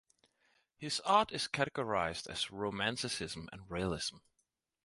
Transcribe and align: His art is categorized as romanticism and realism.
His 0.77 0.99
art 1.01 1.31
is 1.31 1.47
categorized 1.47 2.27
as 2.27 2.49
romanticism 2.49 3.47
and 3.51 3.69
realism. 3.69 4.17